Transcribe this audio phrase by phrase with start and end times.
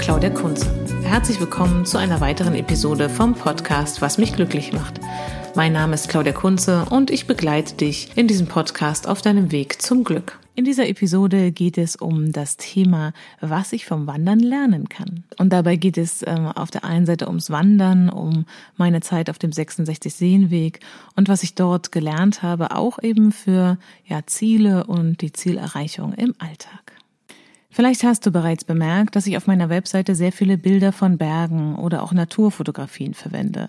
[0.00, 0.66] Claudia Kunze.
[1.02, 4.98] Herzlich willkommen zu einer weiteren Episode vom Podcast Was mich glücklich macht.
[5.54, 9.82] Mein Name ist Claudia Kunze und ich begleite dich in diesem Podcast auf deinem Weg
[9.82, 10.38] zum Glück.
[10.54, 15.24] In dieser Episode geht es um das Thema, was ich vom Wandern lernen kann.
[15.36, 18.46] Und dabei geht es ähm, auf der einen Seite ums Wandern, um
[18.78, 20.80] meine Zeit auf dem 66 Seenweg
[21.14, 26.34] und was ich dort gelernt habe, auch eben für ja, Ziele und die Zielerreichung im
[26.38, 26.99] Alltag.
[27.70, 31.76] Vielleicht hast du bereits bemerkt, dass ich auf meiner Webseite sehr viele Bilder von Bergen
[31.76, 33.68] oder auch Naturfotografien verwende.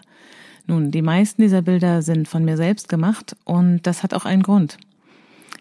[0.65, 4.43] Nun, die meisten dieser Bilder sind von mir selbst gemacht und das hat auch einen
[4.43, 4.77] Grund.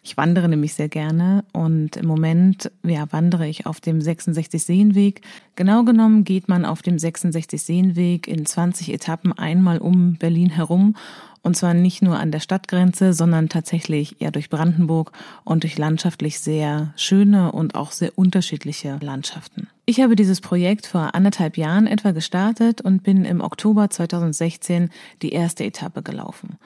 [0.03, 5.21] Ich wandere nämlich sehr gerne und im Moment ja, wandere ich auf dem 66 Seenweg.
[5.57, 10.97] Genau genommen geht man auf dem 66 Seenweg in 20 Etappen einmal um Berlin herum
[11.43, 15.13] und zwar nicht nur an der Stadtgrenze, sondern tatsächlich eher durch Brandenburg
[15.45, 19.69] und durch landschaftlich sehr schöne und auch sehr unterschiedliche Landschaften.
[19.87, 24.91] Ich habe dieses Projekt vor anderthalb Jahren etwa gestartet und bin im Oktober 2016
[25.23, 26.59] die erste Etappe gelaufen.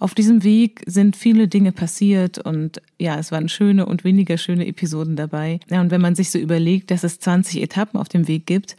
[0.00, 4.66] Auf diesem Weg sind viele Dinge passiert und ja, es waren schöne und weniger schöne
[4.66, 5.58] Episoden dabei.
[5.68, 8.76] Ja, und wenn man sich so überlegt, dass es 20 Etappen auf dem Weg gibt,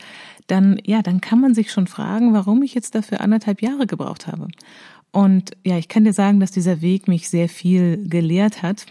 [0.48, 4.28] dann, ja, dann kann man sich schon fragen, warum ich jetzt dafür anderthalb Jahre gebraucht
[4.28, 4.48] habe.
[5.12, 8.86] Und ja, ich kann dir sagen, dass dieser Weg mich sehr viel gelehrt hat,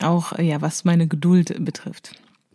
[0.00, 2.12] auch ja, was meine Geduld betrifft.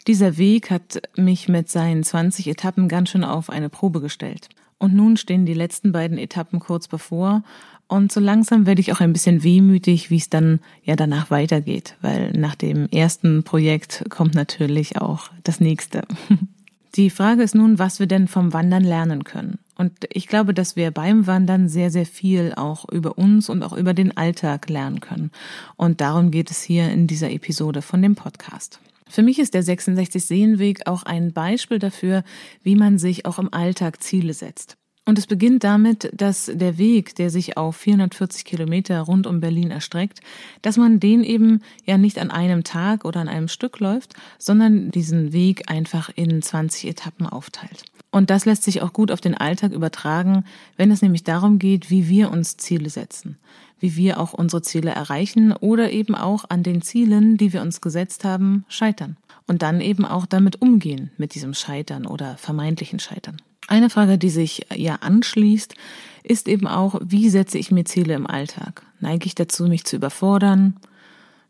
[0.07, 4.49] Dieser Weg hat mich mit seinen 20 Etappen ganz schön auf eine Probe gestellt.
[4.77, 7.43] Und nun stehen die letzten beiden Etappen kurz bevor
[7.89, 11.95] und so langsam werde ich auch ein bisschen wehmütig, wie es dann ja danach weitergeht,
[12.01, 16.03] weil nach dem ersten Projekt kommt natürlich auch das nächste.
[16.95, 19.57] Die Frage ist nun, was wir denn vom Wandern lernen können.
[19.79, 23.71] Und ich glaube, dass wir beim Wandern sehr, sehr viel auch über uns und auch
[23.71, 25.31] über den Alltag lernen können.
[25.77, 28.81] Und darum geht es hier in dieser Episode von dem Podcast.
[29.07, 32.25] Für mich ist der 66 Seenweg auch ein Beispiel dafür,
[32.61, 34.75] wie man sich auch im Alltag Ziele setzt.
[35.05, 39.71] Und es beginnt damit, dass der Weg, der sich auf 440 Kilometer rund um Berlin
[39.71, 40.19] erstreckt,
[40.61, 44.91] dass man den eben ja nicht an einem Tag oder an einem Stück läuft, sondern
[44.91, 47.85] diesen Weg einfach in 20 Etappen aufteilt.
[48.11, 50.45] Und das lässt sich auch gut auf den Alltag übertragen,
[50.77, 53.37] wenn es nämlich darum geht, wie wir uns Ziele setzen,
[53.79, 57.81] wie wir auch unsere Ziele erreichen oder eben auch an den Zielen, die wir uns
[57.81, 59.17] gesetzt haben, scheitern.
[59.45, 63.37] Und dann eben auch damit umgehen mit diesem Scheitern oder vermeintlichen Scheitern.
[63.67, 65.75] Eine Frage, die sich ja anschließt,
[66.23, 68.83] ist eben auch, wie setze ich mir Ziele im Alltag?
[68.99, 70.75] Neige ich dazu, mich zu überfordern?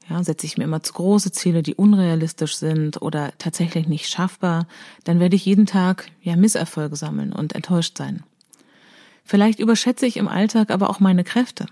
[0.10, 4.68] Ja, setze ich mir immer zu große Ziele, die unrealistisch sind oder tatsächlich nicht schaffbar,
[5.04, 8.24] dann werde ich jeden Tag ja Misserfolge sammeln und enttäuscht sein.
[9.24, 11.68] Vielleicht überschätze ich im Alltag aber auch meine Kräfte.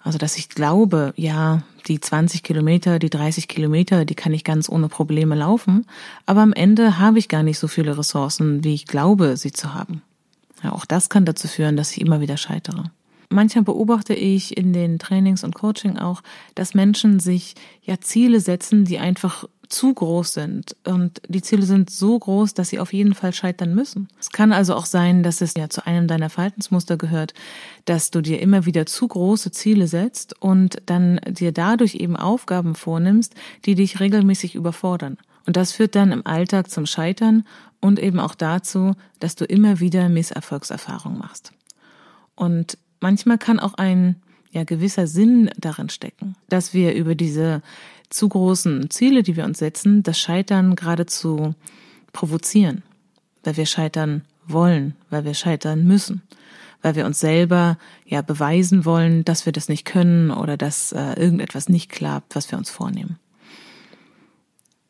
[0.00, 4.68] Also, dass ich glaube, ja, die 20 Kilometer, die 30 Kilometer, die kann ich ganz
[4.68, 5.86] ohne Probleme laufen,
[6.26, 9.72] aber am Ende habe ich gar nicht so viele Ressourcen, wie ich glaube, sie zu
[9.74, 10.02] haben.
[10.62, 12.90] Ja, auch das kann dazu führen, dass ich immer wieder scheitere.
[13.32, 16.22] Manchmal beobachte ich in den Trainings und Coaching auch,
[16.54, 20.76] dass Menschen sich ja Ziele setzen, die einfach zu groß sind.
[20.84, 24.08] Und die Ziele sind so groß, dass sie auf jeden Fall scheitern müssen.
[24.20, 27.32] Es kann also auch sein, dass es ja zu einem deiner Verhaltensmuster gehört,
[27.86, 32.74] dass du dir immer wieder zu große Ziele setzt und dann dir dadurch eben Aufgaben
[32.74, 33.34] vornimmst,
[33.64, 35.16] die dich regelmäßig überfordern.
[35.46, 37.44] Und das führt dann im Alltag zum Scheitern
[37.80, 41.52] und eben auch dazu, dass du immer wieder Misserfolgserfahrungen machst.
[42.34, 44.16] Und manchmal kann auch ein
[44.50, 47.62] ja gewisser Sinn darin stecken, dass wir über diese
[48.10, 51.54] zu großen Ziele, die wir uns setzen, das Scheitern geradezu
[52.12, 52.82] provozieren,
[53.42, 56.22] weil wir scheitern wollen, weil wir scheitern müssen,
[56.82, 61.14] weil wir uns selber ja beweisen wollen, dass wir das nicht können oder dass äh,
[61.14, 63.18] irgendetwas nicht klappt, was wir uns vornehmen.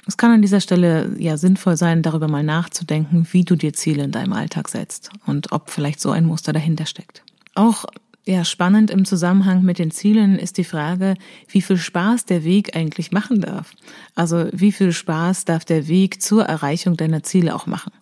[0.07, 4.03] Es kann an dieser Stelle ja sinnvoll sein, darüber mal nachzudenken, wie du dir Ziele
[4.03, 7.23] in deinem Alltag setzt und ob vielleicht so ein Muster dahinter steckt.
[7.55, 7.85] Auch
[8.25, 11.15] ja, spannend im Zusammenhang mit den Zielen ist die Frage,
[11.49, 13.73] wie viel Spaß der Weg eigentlich machen darf.
[14.15, 17.93] Also wie viel Spaß darf der Weg zur Erreichung deiner Ziele auch machen?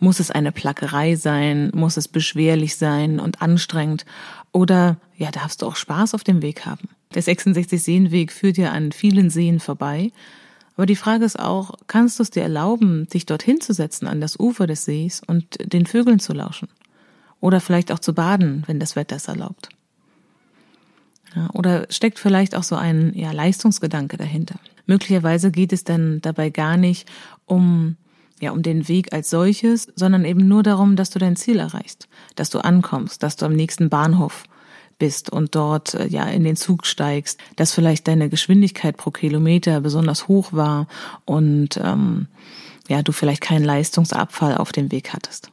[0.00, 1.70] Muss es eine Plackerei sein?
[1.74, 4.06] Muss es beschwerlich sein und anstrengend?
[4.50, 6.88] Oder ja, darfst du auch Spaß auf dem Weg haben?
[7.14, 10.10] Der 66 Seenweg führt ja an vielen Seen vorbei.
[10.76, 14.20] Aber die Frage ist auch, kannst du es dir erlauben, dich dorthin zu setzen an
[14.20, 16.68] das Ufer des Sees und den Vögeln zu lauschen?
[17.40, 19.70] Oder vielleicht auch zu baden, wenn das Wetter es erlaubt.
[21.34, 24.56] Ja, oder steckt vielleicht auch so ein ja, Leistungsgedanke dahinter.
[24.86, 27.08] Möglicherweise geht es dann dabei gar nicht
[27.46, 27.96] um,
[28.40, 32.08] ja, um den Weg als solches, sondern eben nur darum, dass du dein Ziel erreichst,
[32.34, 34.44] dass du ankommst, dass du am nächsten Bahnhof
[34.98, 39.80] bist und dort äh, ja in den Zug steigst, dass vielleicht deine Geschwindigkeit pro Kilometer
[39.80, 40.88] besonders hoch war
[41.24, 42.26] und ähm,
[42.88, 45.50] ja, du vielleicht keinen Leistungsabfall auf dem Weg hattest.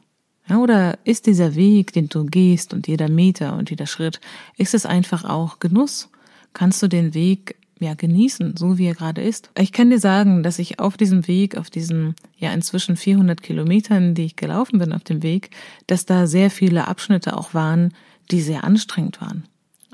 [0.48, 4.20] Ja, oder ist dieser Weg, den du gehst und jeder Meter und jeder Schritt,
[4.56, 6.08] ist es einfach auch Genuss?
[6.54, 9.50] Kannst du den Weg ja genießen, so wie er gerade ist?
[9.58, 14.14] Ich kann dir sagen, dass ich auf diesem Weg, auf diesen ja inzwischen 400 Kilometern,
[14.14, 15.50] die ich gelaufen bin auf dem Weg,
[15.86, 17.92] dass da sehr viele Abschnitte auch waren,
[18.30, 19.44] die sehr anstrengend waren.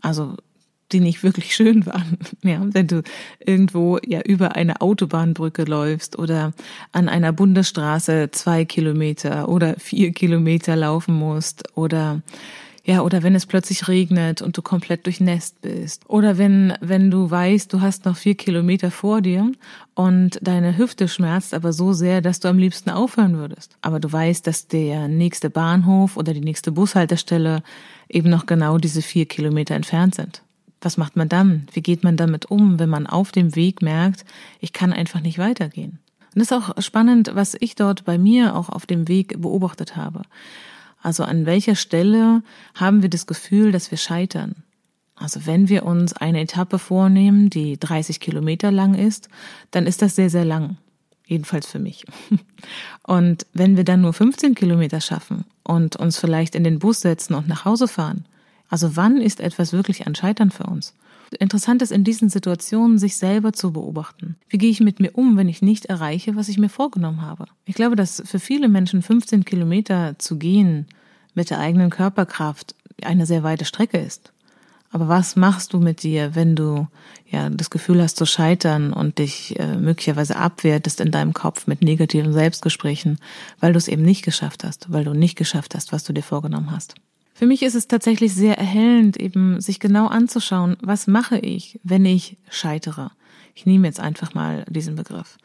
[0.00, 0.36] Also
[0.92, 2.18] die nicht wirklich schön waren.
[2.42, 3.02] Ja, wenn du
[3.40, 6.52] irgendwo ja über eine Autobahnbrücke läufst oder
[6.92, 12.20] an einer Bundesstraße zwei Kilometer oder vier Kilometer laufen musst oder
[12.86, 16.02] ja, oder wenn es plötzlich regnet und du komplett durchnässt bist.
[16.06, 19.50] Oder wenn, wenn du weißt, du hast noch vier Kilometer vor dir
[19.94, 23.78] und deine Hüfte schmerzt aber so sehr, dass du am liebsten aufhören würdest.
[23.80, 27.62] Aber du weißt, dass der nächste Bahnhof oder die nächste Bushaltestelle
[28.10, 30.43] eben noch genau diese vier Kilometer entfernt sind.
[30.84, 31.66] Was macht man dann?
[31.72, 34.24] Wie geht man damit um, wenn man auf dem Weg merkt,
[34.60, 35.98] ich kann einfach nicht weitergehen?
[36.34, 39.96] Und das ist auch spannend, was ich dort bei mir auch auf dem Weg beobachtet
[39.96, 40.22] habe.
[41.00, 42.42] Also an welcher Stelle
[42.74, 44.56] haben wir das Gefühl, dass wir scheitern?
[45.16, 49.28] Also wenn wir uns eine Etappe vornehmen, die 30 Kilometer lang ist,
[49.70, 50.76] dann ist das sehr, sehr lang.
[51.26, 52.04] Jedenfalls für mich.
[53.06, 57.34] Und wenn wir dann nur 15 Kilometer schaffen und uns vielleicht in den Bus setzen
[57.34, 58.26] und nach Hause fahren,
[58.68, 60.94] also wann ist etwas wirklich ein Scheitern für uns?
[61.38, 64.36] Interessant ist in diesen Situationen, sich selber zu beobachten.
[64.48, 67.46] Wie gehe ich mit mir um, wenn ich nicht erreiche, was ich mir vorgenommen habe?
[67.64, 70.86] Ich glaube, dass für viele Menschen 15 Kilometer zu gehen
[71.34, 74.32] mit der eigenen Körperkraft eine sehr weite Strecke ist.
[74.94, 76.86] Aber was machst du mit dir, wenn du
[77.28, 81.82] ja das Gefühl hast zu scheitern und dich äh, möglicherweise abwertest in deinem Kopf mit
[81.82, 83.18] negativen Selbstgesprächen,
[83.58, 86.22] weil du es eben nicht geschafft hast, weil du nicht geschafft hast, was du dir
[86.22, 86.94] vorgenommen hast?
[87.36, 92.04] Für mich ist es tatsächlich sehr erhellend, eben sich genau anzuschauen, was mache ich, wenn
[92.04, 93.10] ich scheitere.
[93.56, 95.36] Ich nehme jetzt einfach mal diesen Begriff.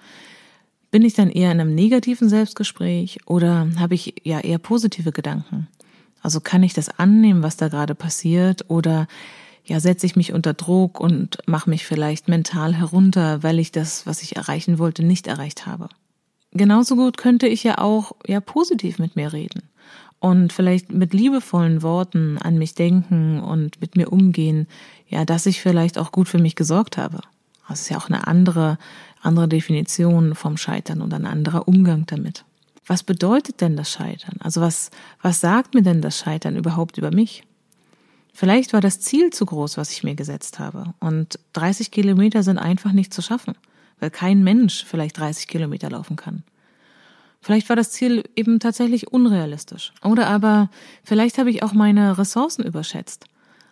[0.91, 5.67] Bin ich dann eher in einem negativen Selbstgespräch oder habe ich ja eher positive Gedanken?
[6.21, 9.07] Also kann ich das annehmen, was da gerade passiert oder
[9.65, 14.05] ja, setze ich mich unter Druck und mache mich vielleicht mental herunter, weil ich das,
[14.05, 15.89] was ich erreichen wollte, nicht erreicht habe.
[16.51, 19.68] Genauso gut könnte ich ja auch ja positiv mit mir reden
[20.19, 24.67] und vielleicht mit liebevollen Worten an mich denken und mit mir umgehen,
[25.07, 27.21] ja, dass ich vielleicht auch gut für mich gesorgt habe.
[27.67, 28.77] Das ist ja auch eine andere,
[29.21, 32.43] andere Definition vom Scheitern und ein anderer Umgang damit.
[32.85, 34.37] Was bedeutet denn das Scheitern?
[34.39, 34.89] Also was,
[35.21, 37.43] was sagt mir denn das Scheitern überhaupt über mich?
[38.33, 40.93] Vielleicht war das Ziel zu groß, was ich mir gesetzt habe.
[40.99, 43.53] Und 30 Kilometer sind einfach nicht zu schaffen,
[43.99, 46.43] weil kein Mensch vielleicht 30 Kilometer laufen kann.
[47.41, 49.93] Vielleicht war das Ziel eben tatsächlich unrealistisch.
[50.03, 50.69] Oder aber
[51.03, 53.25] vielleicht habe ich auch meine Ressourcen überschätzt.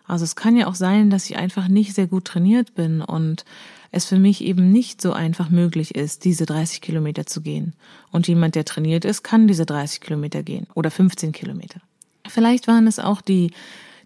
[0.06, 3.44] Also es kann ja auch sein, dass ich einfach nicht sehr gut trainiert bin und
[3.90, 7.74] es für mich eben nicht so einfach möglich ist, diese 30 Kilometer zu gehen.
[8.10, 11.80] Und jemand, der trainiert ist, kann diese 30 Kilometer gehen oder 15 Kilometer.
[12.26, 13.52] Vielleicht waren es auch die,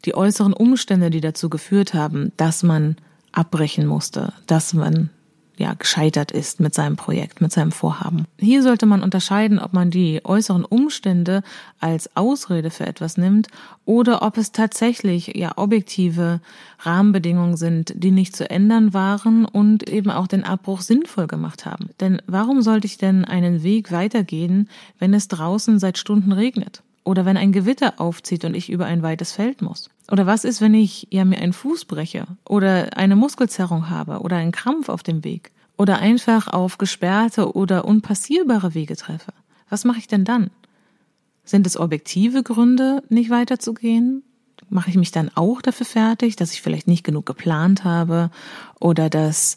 [0.05, 2.97] die äußeren Umstände, die dazu geführt haben, dass man
[3.31, 5.11] abbrechen musste, dass man
[5.56, 8.26] ja, gescheitert ist mit seinem Projekt, mit seinem Vorhaben.
[8.38, 11.43] Hier sollte man unterscheiden, ob man die äußeren Umstände
[11.79, 13.48] als Ausrede für etwas nimmt
[13.84, 16.41] oder ob es tatsächlich ja objektive
[16.81, 21.91] Rahmenbedingungen sind, die nicht zu ändern waren und eben auch den Abbruch sinnvoll gemacht haben.
[22.00, 26.82] Denn warum sollte ich denn einen Weg weitergehen, wenn es draußen seit Stunden regnet?
[27.05, 29.91] Oder wenn ein Gewitter aufzieht und ich über ein weites Feld muss?
[30.11, 34.37] Oder was ist, wenn ich ja mir einen Fuß breche oder eine Muskelzerrung habe oder
[34.37, 39.32] einen Krampf auf dem Weg oder einfach auf gesperrte oder unpassierbare Wege treffe?
[39.69, 40.51] Was mache ich denn dann?
[41.44, 44.23] Sind es objektive Gründe, nicht weiterzugehen?
[44.69, 48.31] Mache ich mich dann auch dafür fertig, dass ich vielleicht nicht genug geplant habe
[48.79, 49.56] oder dass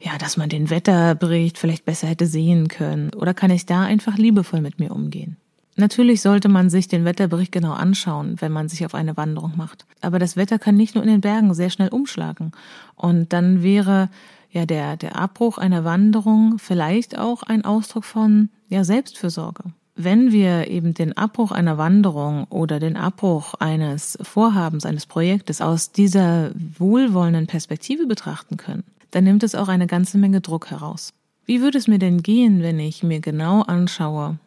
[0.00, 3.12] ja, dass man den Wetterbericht vielleicht besser hätte sehen können?
[3.14, 5.36] Oder kann ich da einfach liebevoll mit mir umgehen?
[5.80, 9.86] Natürlich sollte man sich den Wetterbericht genau anschauen, wenn man sich auf eine Wanderung macht.
[10.02, 12.52] Aber das Wetter kann nicht nur in den Bergen sehr schnell umschlagen.
[12.96, 14.10] Und dann wäre
[14.50, 19.64] ja der, der Abbruch einer Wanderung vielleicht auch ein Ausdruck von ja, Selbstfürsorge.
[19.96, 25.92] Wenn wir eben den Abbruch einer Wanderung oder den Abbruch eines Vorhabens, eines Projektes aus
[25.92, 31.14] dieser wohlwollenden Perspektive betrachten können, dann nimmt es auch eine ganze Menge Druck heraus.
[31.46, 34.38] Wie würde es mir denn gehen, wenn ich mir genau anschaue,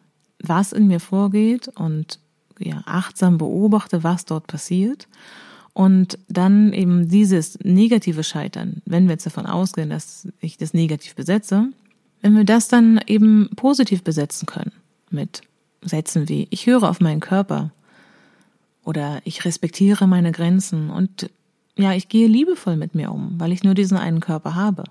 [0.42, 2.18] was in mir vorgeht und
[2.58, 5.08] ja, achtsam beobachte, was dort passiert.
[5.72, 11.16] Und dann eben dieses negative Scheitern, wenn wir jetzt davon ausgehen, dass ich das negativ
[11.16, 11.68] besetze,
[12.22, 14.72] wenn wir das dann eben positiv besetzen können
[15.10, 15.42] mit
[15.82, 17.70] Sätzen wie ich höre auf meinen Körper
[18.84, 21.30] oder ich respektiere meine Grenzen und
[21.76, 24.84] ja, ich gehe liebevoll mit mir um, weil ich nur diesen einen Körper habe.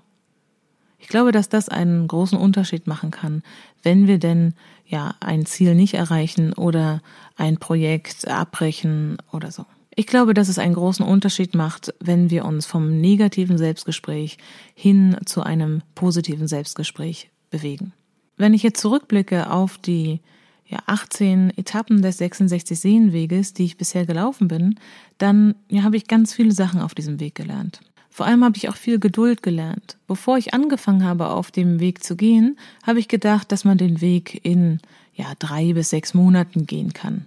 [0.98, 3.42] Ich glaube, dass das einen großen Unterschied machen kann,
[3.82, 4.54] wenn wir denn
[4.86, 7.02] ja ein Ziel nicht erreichen oder
[7.36, 9.66] ein Projekt abbrechen oder so.
[9.96, 14.38] Ich glaube, dass es einen großen Unterschied macht, wenn wir uns vom negativen Selbstgespräch
[14.74, 17.92] hin zu einem positiven Selbstgespräch bewegen.
[18.36, 20.20] Wenn ich jetzt zurückblicke auf die
[20.66, 24.80] ja, 18 Etappen des 66 Seenweges, die ich bisher gelaufen bin,
[25.18, 27.80] dann ja, habe ich ganz viele Sachen auf diesem Weg gelernt.
[28.14, 29.96] Vor allem habe ich auch viel Geduld gelernt.
[30.06, 34.00] Bevor ich angefangen habe, auf dem Weg zu gehen, habe ich gedacht, dass man den
[34.00, 34.78] Weg in
[35.14, 37.26] ja, drei bis sechs Monaten gehen kann.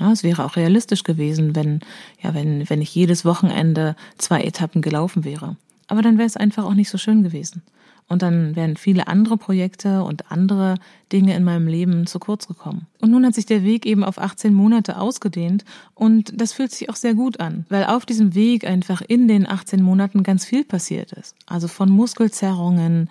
[0.00, 1.78] Ja, es wäre auch realistisch gewesen, wenn,
[2.20, 5.56] ja, wenn, wenn ich jedes Wochenende zwei Etappen gelaufen wäre.
[5.86, 7.62] Aber dann wäre es einfach auch nicht so schön gewesen.
[8.10, 10.74] Und dann wären viele andere Projekte und andere
[11.12, 12.88] Dinge in meinem Leben zu kurz gekommen.
[13.00, 15.64] Und nun hat sich der Weg eben auf 18 Monate ausgedehnt
[15.94, 19.48] und das fühlt sich auch sehr gut an, weil auf diesem Weg einfach in den
[19.48, 21.36] 18 Monaten ganz viel passiert ist.
[21.46, 23.08] Also von Muskelzerrungen,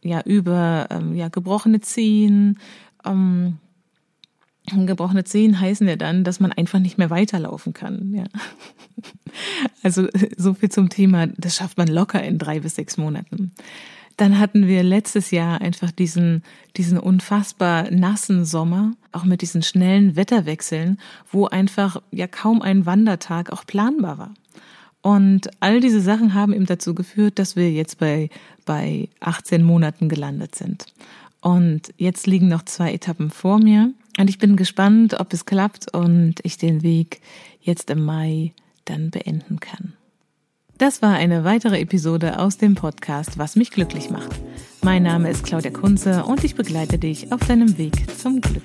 [0.00, 2.60] ja, über ähm, ja, gebrochene Zehen,
[3.04, 3.56] ähm,
[4.66, 8.14] gebrochene Zehen heißen ja dann, dass man einfach nicht mehr weiterlaufen kann.
[8.14, 8.24] Ja.
[9.82, 13.52] Also so viel zum Thema, das schafft man locker in drei bis sechs Monaten.
[14.16, 16.42] Dann hatten wir letztes Jahr einfach diesen,
[16.76, 20.98] diesen unfassbar nassen Sommer, auch mit diesen schnellen Wetterwechseln,
[21.30, 24.34] wo einfach ja kaum ein Wandertag auch planbar war.
[25.02, 28.30] Und all diese Sachen haben eben dazu geführt, dass wir jetzt bei,
[28.64, 30.86] bei 18 Monaten gelandet sind.
[31.40, 33.92] Und jetzt liegen noch zwei Etappen vor mir.
[34.18, 37.20] Und ich bin gespannt, ob es klappt und ich den Weg
[37.60, 38.52] jetzt im Mai
[38.86, 39.92] dann beenden kann.
[40.78, 44.30] Das war eine weitere Episode aus dem Podcast Was mich glücklich macht.
[44.82, 48.62] Mein Name ist Claudia Kunze und ich begleite dich auf deinem Weg zum Glück.